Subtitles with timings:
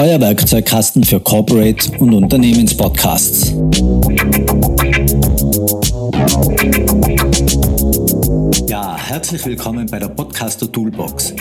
[0.00, 3.52] euer Werkzeugkasten für Corporate und Unternehmenspodcasts.
[8.66, 11.34] Ja, herzlich willkommen bei der Podcaster Toolbox.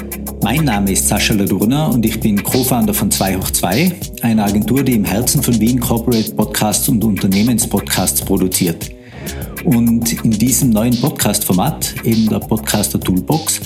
[0.44, 3.94] Mein Name ist Sascha Ladurner und ich bin Co-Founder von 2 hoch 2,
[4.24, 8.90] einer Agentur, die im Herzen von Wien Corporate Podcasts und Unternehmenspodcasts produziert.
[9.64, 13.62] Und in diesem neuen Podcast-Format, eben der Podcaster Toolbox,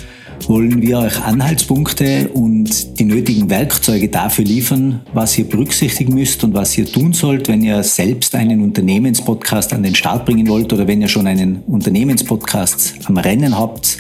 [0.50, 6.54] wollen wir euch Anhaltspunkte und die nötigen Werkzeuge dafür liefern, was ihr berücksichtigen müsst und
[6.54, 10.88] was ihr tun sollt, wenn ihr selbst einen Unternehmenspodcast an den Start bringen wollt oder
[10.88, 13.98] wenn ihr schon einen Unternehmenspodcast am Rennen habt,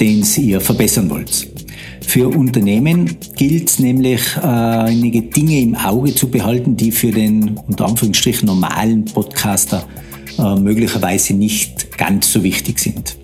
[0.00, 1.48] den ihr verbessern wollt.
[2.06, 7.58] Für Unternehmen gilt es nämlich, äh, einige Dinge im Auge zu behalten, die für den
[7.66, 9.86] unter Anführungsstrichen normalen Podcaster
[10.38, 13.16] äh, möglicherweise nicht ganz so wichtig sind.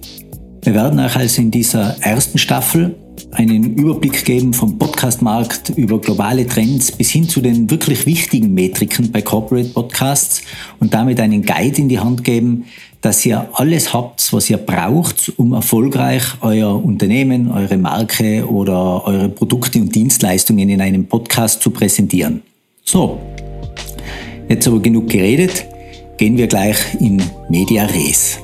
[0.62, 2.94] Wir werden euch also in dieser ersten Staffel
[3.32, 9.10] einen Überblick geben vom Podcast-Markt über globale Trends bis hin zu den wirklich wichtigen Metriken
[9.10, 10.42] bei Corporate Podcasts
[10.78, 12.66] und damit einen Guide in die Hand geben,
[13.00, 19.28] dass ihr alles habt, was ihr braucht, um erfolgreich euer Unternehmen, eure Marke oder eure
[19.30, 22.42] Produkte und Dienstleistungen in einem Podcast zu präsentieren.
[22.84, 23.18] So,
[24.48, 25.64] jetzt aber genug geredet,
[26.18, 28.38] gehen wir gleich in Media Res.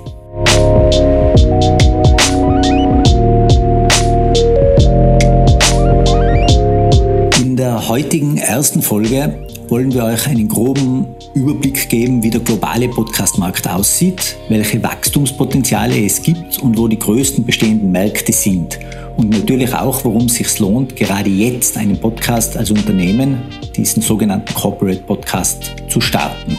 [7.97, 14.37] Heutigen ersten Folge wollen wir euch einen groben Überblick geben, wie der globale Podcastmarkt aussieht,
[14.51, 18.79] welche Wachstumspotenziale es gibt und wo die größten bestehenden Märkte sind.
[19.17, 23.39] Und natürlich auch, warum es sich lohnt, gerade jetzt einen Podcast als Unternehmen,
[23.75, 26.59] diesen sogenannten Corporate Podcast, zu starten.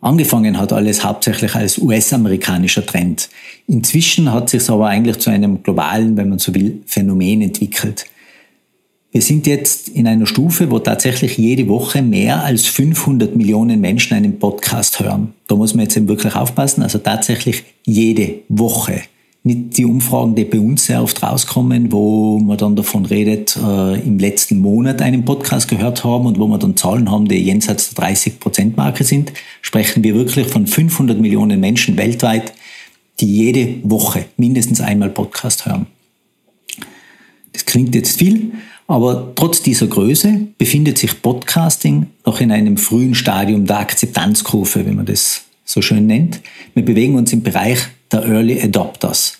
[0.00, 3.28] Angefangen hat alles hauptsächlich als US-amerikanischer Trend.
[3.68, 8.06] Inzwischen hat sich aber eigentlich zu einem globalen, wenn man so will, Phänomen entwickelt.
[9.14, 14.14] Wir sind jetzt in einer Stufe, wo tatsächlich jede Woche mehr als 500 Millionen Menschen
[14.14, 15.34] einen Podcast hören.
[15.48, 16.82] Da muss man jetzt eben wirklich aufpassen.
[16.82, 19.02] Also tatsächlich jede Woche.
[19.42, 24.00] Nicht die Umfragen, die bei uns sehr oft rauskommen, wo man dann davon redet, äh,
[24.00, 27.92] im letzten Monat einen Podcast gehört haben und wo wir dann Zahlen haben, die jenseits
[27.92, 32.54] der 30-Prozent-Marke sind, sprechen wir wirklich von 500 Millionen Menschen weltweit,
[33.20, 35.86] die jede Woche mindestens einmal Podcast hören.
[37.52, 38.52] Das klingt jetzt viel,
[38.92, 44.92] aber trotz dieser Größe befindet sich Podcasting noch in einem frühen Stadium der Akzeptanzkurve, wie
[44.92, 46.40] man das so schön nennt.
[46.74, 47.78] Wir bewegen uns im Bereich
[48.10, 49.38] der Early Adopters.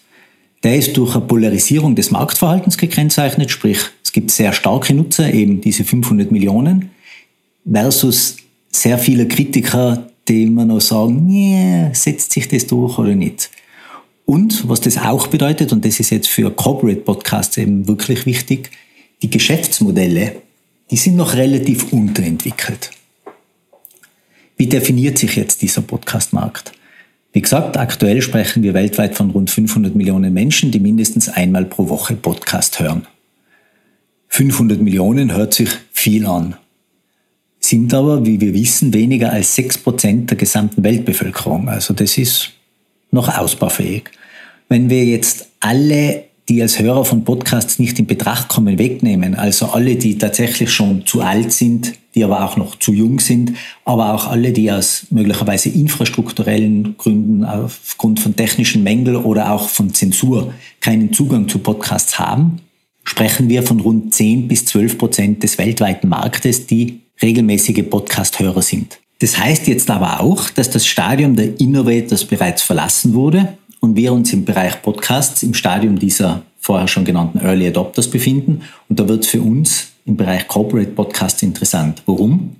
[0.62, 5.60] Der ist durch eine Polarisierung des Marktverhaltens gekennzeichnet, sprich es gibt sehr starke Nutzer, eben
[5.60, 6.90] diese 500 Millionen,
[7.70, 8.36] versus
[8.70, 13.50] sehr viele Kritiker, die immer noch sagen, nee, setzt sich das durch oder nicht.
[14.24, 18.70] Und was das auch bedeutet, und das ist jetzt für Corporate Podcasts eben wirklich wichtig,
[19.22, 20.42] die Geschäftsmodelle,
[20.90, 22.90] die sind noch relativ unterentwickelt.
[24.56, 26.72] Wie definiert sich jetzt dieser Podcast-Markt?
[27.32, 31.88] Wie gesagt, aktuell sprechen wir weltweit von rund 500 Millionen Menschen, die mindestens einmal pro
[31.88, 33.06] Woche Podcast hören.
[34.28, 36.56] 500 Millionen hört sich viel an,
[37.60, 41.68] sind aber, wie wir wissen, weniger als 6% der gesamten Weltbevölkerung.
[41.68, 42.50] Also das ist
[43.10, 44.10] noch ausbaufähig.
[44.68, 49.34] Wenn wir jetzt alle die als Hörer von Podcasts nicht in Betracht kommen, wegnehmen.
[49.34, 53.54] Also alle, die tatsächlich schon zu alt sind, die aber auch noch zu jung sind,
[53.84, 59.94] aber auch alle, die aus möglicherweise infrastrukturellen Gründen, aufgrund von technischen Mängeln oder auch von
[59.94, 62.60] Zensur keinen Zugang zu Podcasts haben,
[63.04, 68.98] sprechen wir von rund 10 bis 12 Prozent des weltweiten Marktes, die regelmäßige Podcast-Hörer sind.
[69.20, 74.12] Das heißt jetzt aber auch, dass das Stadium der Innovators bereits verlassen wurde und wir
[74.12, 78.62] uns im Bereich Podcasts im Stadium dieser vorher schon genannten Early Adopters befinden.
[78.88, 82.02] Und da wird es für uns im Bereich Corporate Podcasts interessant.
[82.06, 82.56] Warum?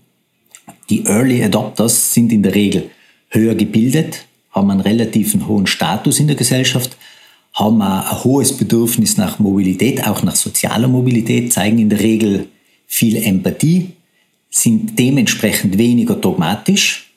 [0.90, 2.90] Die Early Adopters sind in der Regel
[3.28, 6.96] höher gebildet, haben einen relativen hohen Status in der Gesellschaft,
[7.54, 12.48] haben ein hohes Bedürfnis nach Mobilität, auch nach sozialer Mobilität, zeigen in der Regel
[12.88, 13.92] viel Empathie,
[14.50, 17.11] sind dementsprechend weniger dogmatisch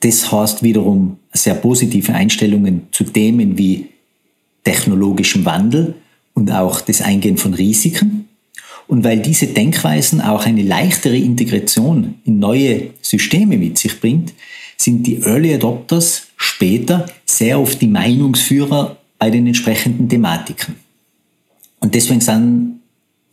[0.00, 3.88] das heißt wiederum sehr positive Einstellungen zu Themen wie
[4.64, 5.94] technologischem Wandel
[6.34, 8.28] und auch das Eingehen von Risiken.
[8.88, 14.32] Und weil diese Denkweisen auch eine leichtere Integration in neue Systeme mit sich bringt,
[14.76, 20.76] sind die Early Adopters später sehr oft die Meinungsführer bei den entsprechenden Thematiken.
[21.80, 22.20] Und deswegen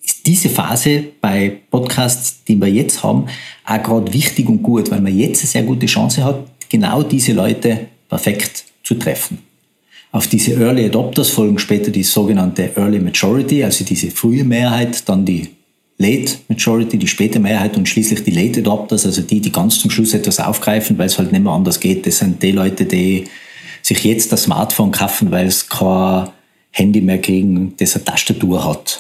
[0.03, 3.27] ist diese Phase bei Podcasts, die wir jetzt haben,
[3.65, 7.33] auch gerade wichtig und gut, weil man jetzt eine sehr gute Chance hat, genau diese
[7.33, 9.37] Leute perfekt zu treffen.
[10.11, 15.23] Auf diese Early Adopters folgen später die sogenannte Early Majority, also diese frühe Mehrheit, dann
[15.23, 15.49] die
[15.99, 19.91] Late Majority, die späte Mehrheit und schließlich die Late Adopters, also die, die ganz zum
[19.91, 22.07] Schluss etwas aufgreifen, weil es halt nicht mehr anders geht.
[22.07, 23.25] Das sind die Leute, die
[23.83, 26.29] sich jetzt das Smartphone kaufen, weil es kein
[26.71, 28.99] Handy mehr kriegen, das eine Tastatur hat.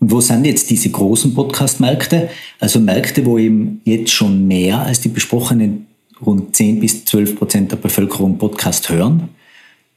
[0.00, 2.30] Und wo sind jetzt diese großen Podcast-Märkte?
[2.58, 5.87] Also Märkte, wo eben jetzt schon mehr als die besprochenen
[6.24, 9.28] rund 10 bis 12 Prozent der Bevölkerung Podcast hören.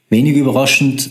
[0.08, 1.10] Wenig überraschend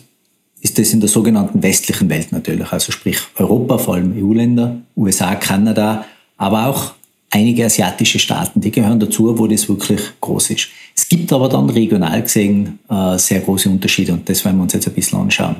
[0.61, 5.35] ist das in der sogenannten westlichen Welt natürlich, also sprich Europa, vor allem EU-Länder, USA,
[5.35, 6.05] Kanada,
[6.37, 6.93] aber auch
[7.31, 10.67] einige asiatische Staaten, die gehören dazu, wo das wirklich groß ist.
[10.95, 14.73] Es gibt aber dann regional gesehen äh, sehr große Unterschiede und das werden wir uns
[14.73, 15.55] jetzt ein bisschen anschauen.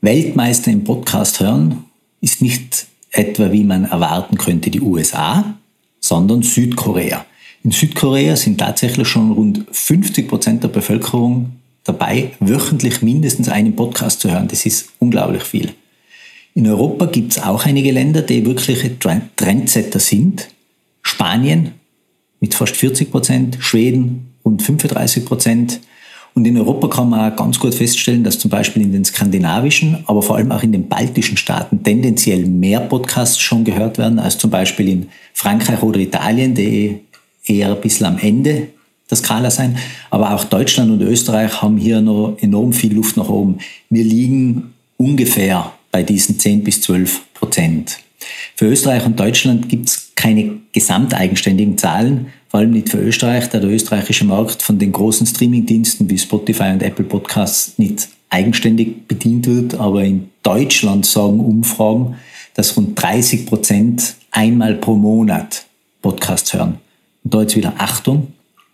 [0.00, 1.84] Weltmeister im Podcast hören
[2.20, 5.54] ist nicht etwa, wie man erwarten könnte, die USA,
[5.98, 7.26] sondern Südkorea.
[7.62, 11.52] In Südkorea sind tatsächlich schon rund 50 Prozent der Bevölkerung
[11.84, 14.48] dabei, wöchentlich mindestens einen Podcast zu hören.
[14.48, 15.72] Das ist unglaublich viel.
[16.54, 20.48] In Europa gibt es auch einige Länder, die wirkliche Trendsetter sind.
[21.02, 21.72] Spanien
[22.40, 25.80] mit fast 40 Prozent, Schweden rund 35 Prozent.
[26.34, 30.04] Und in Europa kann man auch ganz gut feststellen, dass zum Beispiel in den skandinavischen,
[30.06, 34.38] aber vor allem auch in den baltischen Staaten tendenziell mehr Podcasts schon gehört werden als
[34.38, 37.00] zum Beispiel in Frankreich oder Italien, die
[37.50, 38.68] eher ein bisschen am Ende
[39.10, 39.76] der Skala sein.
[40.10, 43.58] Aber auch Deutschland und Österreich haben hier noch enorm viel Luft nach oben.
[43.90, 47.98] Wir liegen ungefähr bei diesen 10 bis 12 Prozent.
[48.54, 53.58] Für Österreich und Deutschland gibt es keine gesamteigenständigen Zahlen, vor allem nicht für Österreich, da
[53.58, 59.46] der österreichische Markt von den großen Streamingdiensten wie Spotify und Apple Podcasts nicht eigenständig bedient
[59.46, 59.74] wird.
[59.74, 62.16] Aber in Deutschland sagen Umfragen,
[62.54, 65.64] dass rund 30 Prozent einmal pro Monat
[66.02, 66.78] Podcasts hören.
[67.24, 68.28] Und da jetzt wieder Achtung,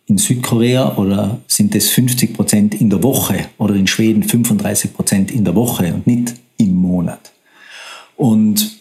[0.07, 5.31] in Südkorea oder sind es 50 Prozent in der Woche oder in Schweden 35 Prozent
[5.31, 7.33] in der Woche und nicht im Monat.
[8.17, 8.79] Und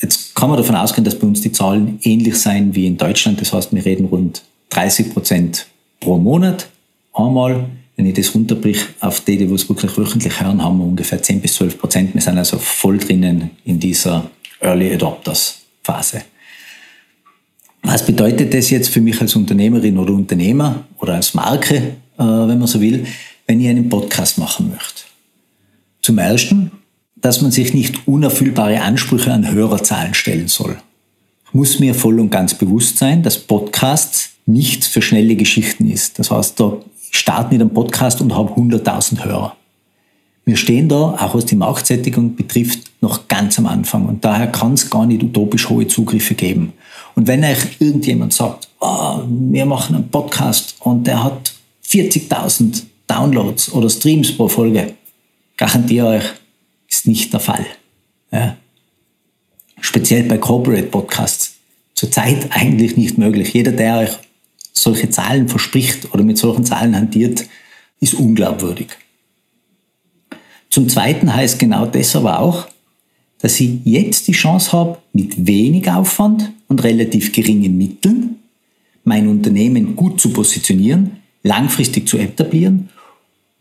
[0.00, 3.40] jetzt kann man davon ausgehen, dass bei uns die Zahlen ähnlich sein wie in Deutschland.
[3.40, 5.66] Das heißt, wir reden rund 30 Prozent
[6.00, 6.68] pro Monat.
[7.14, 11.22] Einmal, wenn ich das runterbrich auf die, die es wirklich wöchentlich hören, haben wir ungefähr
[11.22, 12.14] 10 bis 12 Prozent.
[12.14, 14.30] Wir sind also voll drinnen in dieser
[14.60, 16.22] Early Adopters Phase.
[17.88, 22.58] Was bedeutet das jetzt für mich als Unternehmerin oder Unternehmer oder als Marke, äh, wenn
[22.58, 23.06] man so will,
[23.46, 25.02] wenn ich einen Podcast machen möchte?
[26.02, 26.72] Zum Ersten,
[27.14, 30.76] dass man sich nicht unerfüllbare Ansprüche an Hörerzahlen stellen soll.
[31.46, 36.18] Ich muss mir voll und ganz bewusst sein, dass Podcast nichts für schnelle Geschichten ist.
[36.18, 36.78] Das heißt, da
[37.12, 39.56] starte mit einem Podcast und habe 100.000 Hörer.
[40.44, 44.74] Wir stehen da, auch was die Marktsättigung betrifft, noch ganz am Anfang und daher kann
[44.74, 46.72] es gar nicht utopisch hohe Zugriffe geben.
[47.16, 51.54] Und wenn euch irgendjemand sagt, oh, wir machen einen Podcast und der hat
[51.88, 54.94] 40.000 Downloads oder Streams pro Folge,
[55.56, 56.24] garantiere euch,
[56.88, 57.64] ist nicht der Fall.
[58.30, 58.56] Ja.
[59.80, 61.54] Speziell bei Corporate Podcasts.
[61.94, 63.54] Zurzeit eigentlich nicht möglich.
[63.54, 64.10] Jeder, der euch
[64.72, 67.46] solche Zahlen verspricht oder mit solchen Zahlen hantiert,
[67.98, 68.88] ist unglaubwürdig.
[70.68, 72.68] Zum Zweiten heißt genau das aber auch,
[73.40, 78.36] dass ich jetzt die Chance habe, mit wenig Aufwand und relativ geringen Mitteln
[79.04, 81.12] mein Unternehmen gut zu positionieren,
[81.42, 82.88] langfristig zu etablieren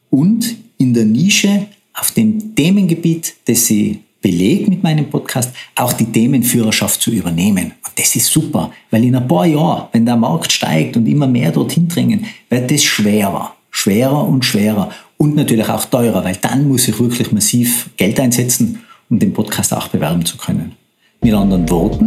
[0.10, 6.06] und in der Nische auf dem Themengebiet, das ich belege mit meinem Podcast, auch die
[6.06, 7.74] Themenführerschaft zu übernehmen.
[7.86, 11.28] Und das ist super, weil in ein paar Jahren, wenn der Markt steigt und immer
[11.28, 16.68] mehr dorthin drängen, wird das schwerer, schwerer und schwerer und natürlich auch teurer, weil dann
[16.68, 18.80] muss ich wirklich massiv Geld einsetzen,
[19.16, 20.74] um den Podcast auch bewerben zu können.
[21.22, 22.06] Mit anderen Worten,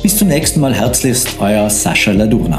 [0.02, 2.58] Bis zum nächsten Mal herzlichst, euer Sascha Ladurna.